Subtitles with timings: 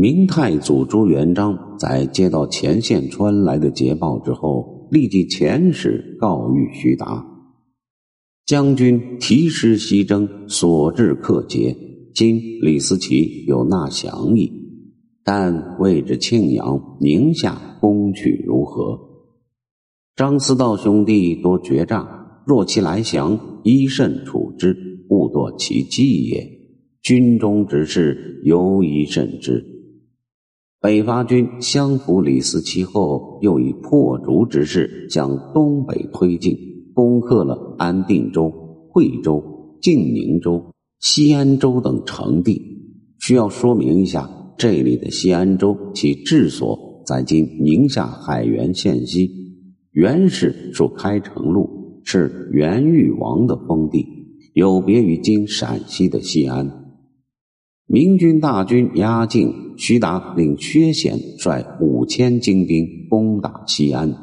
[0.00, 7.26] 明太祖朱元璋在接到前线传来的捷报之后，立即遣使告谕徐达
[8.46, 11.76] ：“将军提师西征，所至克捷。
[12.14, 14.52] 今李思齐有纳降意，
[15.24, 18.96] 但未知庆阳、宁夏攻取如何？”
[20.14, 22.06] 张思道兄弟多决战，
[22.46, 24.76] 若其来降，宜慎处之，
[25.08, 26.48] 勿堕其计也。
[27.02, 29.74] 军中之事，尤宜慎之。
[30.80, 36.56] 北伐军相扶李思齐后，又以破竹之势向东北推进，
[36.94, 38.48] 攻克了安定州、
[38.88, 39.42] 惠州、
[39.82, 42.62] 晋宁州、西安州等城地。
[43.18, 49.28] 需要说明一下，这里的西安州，其治所在今宁夏海原县西。
[49.90, 54.06] 原是属开城路，是元裕王的封地，
[54.54, 56.77] 有别于今陕西的西安。
[57.90, 64.14] 明军大军压境，徐达令薛显率五千精兵攻打西安，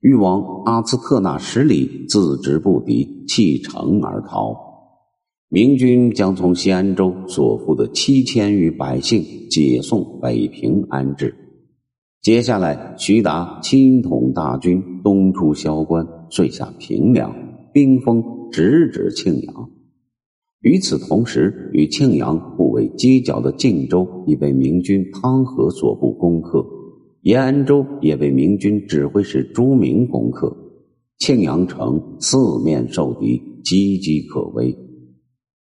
[0.00, 4.56] 裕王阿兹特纳十里自知不敌，弃城而逃。
[5.50, 11.34] 明军将从西安州所负的七千余百姓解送北平安置。
[12.22, 17.36] 接下来，徐达亲统大军东出萧关，遂下平凉，
[17.70, 19.70] 兵锋直指庆阳。
[20.64, 26.64] 与此同时，与庆阳互为犄角的晋州已被明军汤和所部攻克，
[27.20, 30.56] 延安州也被明军指挥使朱明攻克，
[31.18, 34.74] 庆阳城四面受敌，岌岌可危。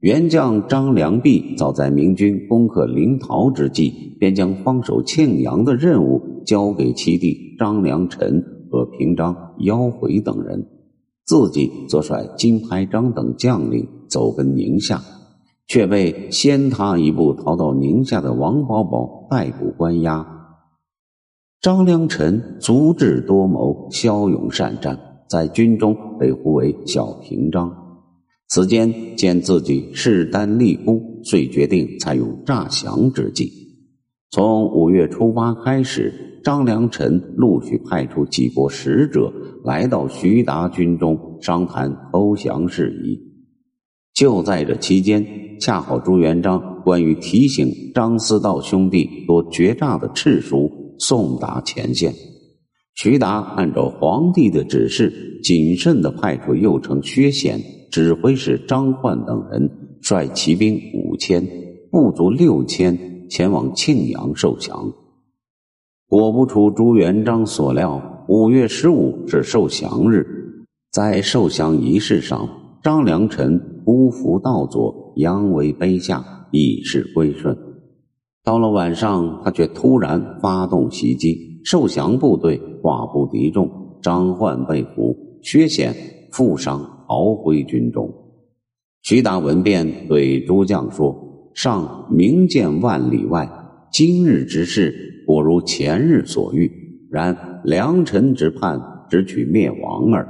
[0.00, 10.66] 元将张良弼早在明军攻克临洮之际，便将防守庆阳的任务交给其弟张良臣和平章腰回等人，
[11.30, 15.00] 自己则率金排章等将领走奔宁夏，
[15.68, 20.26] 却被先他一步逃到宁夏的王保保逮捕关押。
[21.60, 27.76] 张良臣足智多谋，骁勇善战，在军中被呼为小平章。
[28.48, 33.52] 此间见自己势单力孤，遂决定采用诈降之计。
[34.32, 36.12] 从五月初八开始，
[36.42, 39.32] 张良臣陆续派出几波使者
[39.64, 43.18] 来到徐达军中商谈投降事宜。
[44.14, 45.24] 就在这期间，
[45.60, 52.12] 恰好朱元璋关于提醒张思道兄弟多决诈的敕书送达前线，
[52.94, 57.60] 徐达按照皇帝的指示，谨慎地派出右丞薛显。
[57.90, 59.68] 指挥使张焕等人
[60.00, 61.44] 率骑兵五千，
[61.90, 62.96] 部卒六千
[63.28, 64.92] 前往庆阳受降。
[66.10, 70.26] 果不出朱元璋所料，五月十五是受降日。
[70.90, 72.48] 在受降仪式上，
[72.82, 73.56] 张良臣
[73.86, 77.56] 匍匐道左，扬威卑下，以示归顺。
[78.42, 83.70] 到了晚上，他却突然发动袭击，受降部队寡不敌众，
[84.02, 85.94] 张焕被俘，薛显
[86.32, 86.98] 负伤。
[87.06, 88.08] 逃回军中，
[89.02, 91.12] 徐达闻变，对诸将说
[91.54, 93.50] ：“上明见万里外，
[93.92, 96.70] 今日之事如前日所遇。
[97.10, 98.80] 然良臣之叛，
[99.10, 100.26] 只取灭亡耳。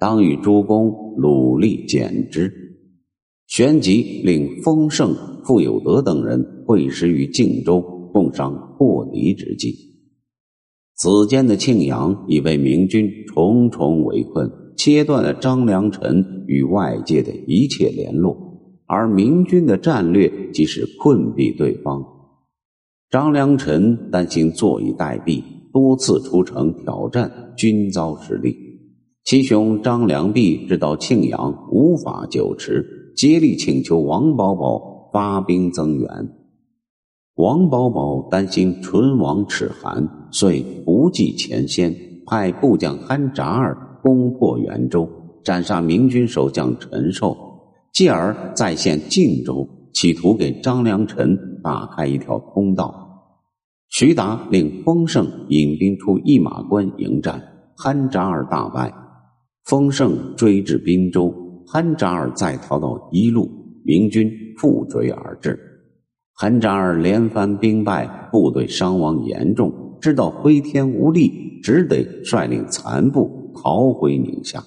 [0.00, 2.52] 当与诸公努力减之。”
[3.46, 5.14] 旋即令丰盛、
[5.44, 7.80] 傅有德等人会师于靖州，
[8.12, 9.74] 共商破敌之计。
[10.96, 14.50] 此间的庆阳已被明军重重围困。
[14.76, 18.36] 切断了张良臣与外界的一切联络，
[18.86, 22.04] 而明军的战略即是困毙对方。
[23.14, 25.40] 张良臣担心坐以待毙，
[25.72, 28.56] 多次出城挑战，均遭失利。
[29.22, 32.84] 其兄张良弼知道庆阳无法久持，
[33.16, 36.08] 竭力请求王保保发兵增援。
[37.36, 41.94] 王保保担心唇亡齿寒，遂不计前嫌，
[42.26, 43.78] 派部将韩札儿。
[44.02, 45.08] 攻破元州，
[45.44, 47.36] 斩杀明军守将陈寿，
[47.92, 53.02] 继而再现晋州，企图给张良臣打开一条通道。
[53.94, 57.40] 徐达令丰盛引兵出一马关迎战，
[57.76, 58.92] 憨扎尔大败。
[59.66, 61.32] 丰盛追至滨州，
[61.64, 63.48] 憨扎尔再逃到一路，
[63.84, 65.56] 明军复追而至。
[66.32, 73.52] 憨扎尔连番兵败，部队伤亡严重，知道挥天无力，只得率领残部。
[73.54, 74.60] 逃回宁夏，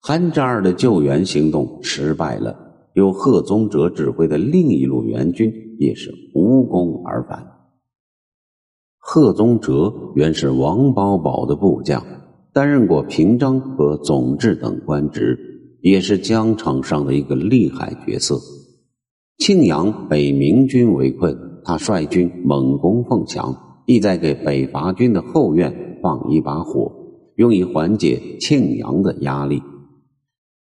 [0.00, 2.58] 韩扎尔的救援行动失败了。
[2.94, 7.46] 由贺宗哲指挥的另一路援军也是无功而返。
[9.06, 12.02] 贺宗哲原是王保保的部将，
[12.54, 15.38] 担任过平章和总制等官职，
[15.82, 18.40] 也是疆场上的一个厉害角色。
[19.36, 23.54] 庆阳被明军围困，他率军猛攻凤翔，
[23.84, 26.90] 意在给北伐军的后院放一把火，
[27.36, 29.62] 用以缓解庆阳的压力。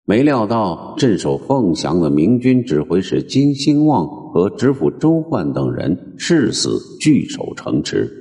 [0.06, 8.20] 没料到镇守凤翔的明军指挥使金兴旺和知府周焕等人誓死据守城池。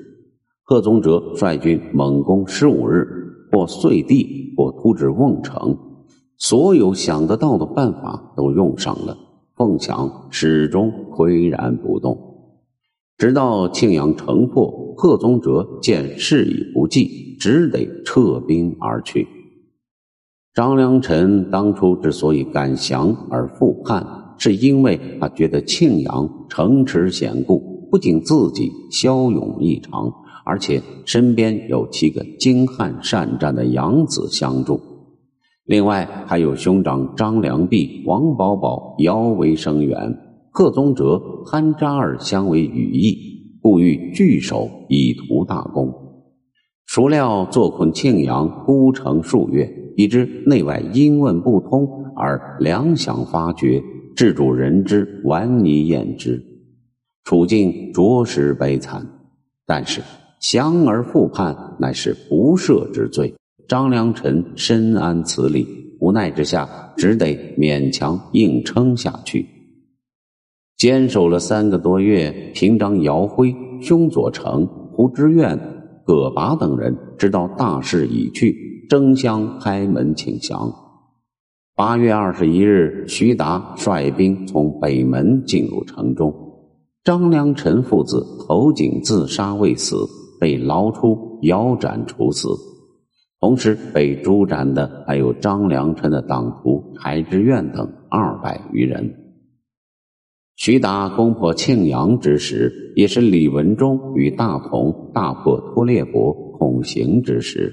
[0.64, 3.06] 贺宗哲率军猛攻十五日，
[3.50, 5.76] 或碎地，或突至瓮城，
[6.38, 9.17] 所有想得到的办法都用上了。
[9.56, 12.17] 凤翔始终岿然不动，
[13.19, 19.26] 直到庆阳城破，贺宗哲见事已不济，只得撤兵而去。
[20.55, 30.12] 张良臣当初之所以敢降而复叛，是因为他觉得庆阳城池险固，不仅自己骁勇异常，
[30.44, 34.81] 而且身边有七个精悍善战的养子相助。
[35.65, 39.97] 另外还有兄长张良弼、王保保遥为声援，
[40.50, 43.17] 贺宗哲、潘扎尔相为羽翼，
[43.61, 45.94] 故欲聚首以图大功。
[46.87, 53.83] 孰料坐困庆阳，孤城数月，以知内外因问不通，而粮饷发觉，
[54.17, 56.44] 治主人之顽泥厌之，
[57.25, 59.06] 处境着实悲惨。
[59.65, 60.03] 但是
[60.43, 63.33] 降而复叛，乃是不赦之罪。
[63.69, 65.65] 张良臣深谙此理，
[66.00, 69.47] 无奈之下，只得勉强硬撑下去。
[70.77, 75.56] 坚守了三个多月，平章姚辉、兄左成、胡知苑、
[76.05, 80.75] 葛拔等人知道大势已去，争相开门请降。
[81.77, 86.35] 八月二十一日，徐达率兵从北门进入城中，
[87.05, 89.97] 张良臣父子投井自杀未死，
[90.43, 92.49] 被捞出腰斩处死。
[93.39, 99.15] 同时被诛斩的还有张良臣的党徒柴之愿等二百余人。
[100.56, 107.73] 徐达攻破庆阳之时，也是李文忠与大同大破托列国、孔行之时。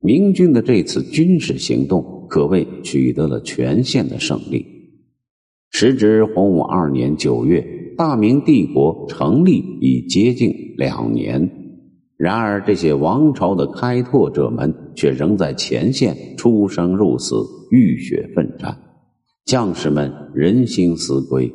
[0.00, 4.66] 明军的这次军事行动可谓取得了全线的胜利。
[5.70, 7.64] 时值洪武二年九月，
[7.96, 11.63] 大明帝国成立已接近两年。
[12.16, 17.34] 然而，这些王朝的开拓者们却仍在前线出生入死、
[17.70, 18.76] 浴血奋战，
[19.44, 21.52] 将士们人心思归。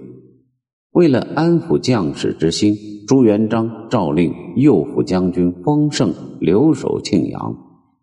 [0.91, 2.75] 为了安抚将士之心，
[3.07, 7.55] 朱元璋诏令右副将军丰盛留守庆阳，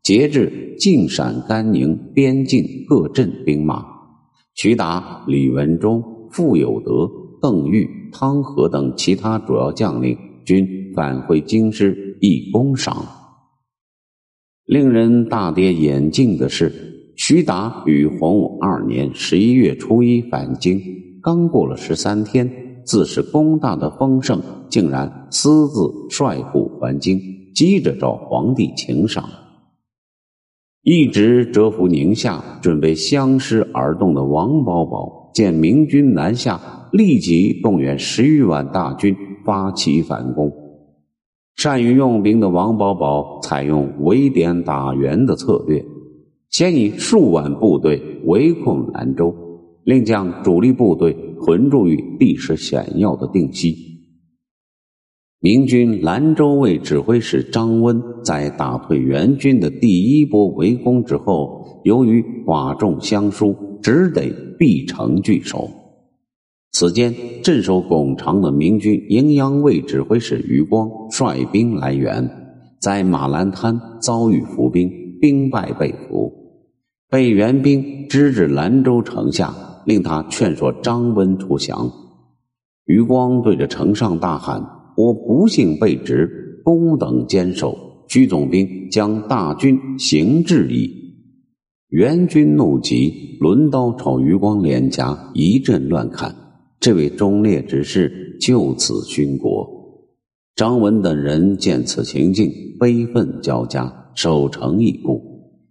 [0.02, 3.84] 节制晋陕甘宁边境各镇兵马。
[4.54, 7.06] 徐达、李文忠、傅有德、
[7.42, 10.16] 邓愈、汤和等其他主要将领
[10.46, 12.05] 均返回京师。
[12.20, 13.06] 一封赏。
[14.64, 16.72] 令人大跌眼镜的是，
[17.16, 20.80] 徐达于洪武二年十一月初一返京，
[21.22, 25.80] 刚过了十三天，自是功大的丰盛竟然私自
[26.10, 27.20] 率部还京，
[27.54, 29.24] 急着找皇帝请赏。
[30.82, 36.60] 一直蛰伏宁夏，准备相师而动的王保保，见明军南下，
[36.92, 40.52] 立即动员十余万大军发起反攻。
[41.56, 45.82] 善于用兵的王保保采用围点打援的策略，
[46.50, 49.34] 先以数万部队围困兰州，
[49.84, 53.74] 另将主力部队屯驻于地势险要的定西。
[55.40, 65.70] 明军兰州卫指挥使张温在打退元军的第一波围攻之后，由于寡众相疏，只得闭城据守。
[66.78, 72.28] 此间，镇守巩长的明军营阳卫指挥使余光率兵来援，
[72.82, 76.30] 在马兰滩遭遇伏兵，兵败被俘，
[77.08, 79.54] 被援兵支至兰州城下，
[79.86, 81.90] 令他劝说张温出降。
[82.84, 84.62] 余光对着城上大喊
[84.98, 87.74] ：“我不幸被执，公等坚守，
[88.06, 90.90] 徐总兵将大军行至矣。”
[91.88, 96.36] 援军怒极，抡刀朝余光脸颊一阵乱砍。
[96.78, 99.68] 这位忠烈之士就此殉国。
[100.54, 105.20] 张文等人见此情境，悲愤交加，守城已固。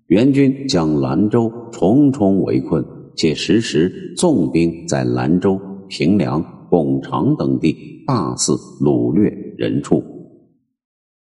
[0.08, 2.86] 元军将兰州重重围困，
[3.16, 10.04] 且时时纵兵在兰州、平凉、巩长等地大肆掳掠人畜。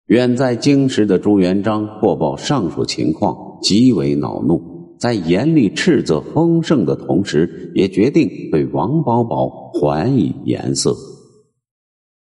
[0.05, 4.78] 远在京师的朱元璋获报上述情况，极为恼怒。
[4.99, 10.93] 在严厉斥责丰盛的同时，也决定对王宝宝还以颜色。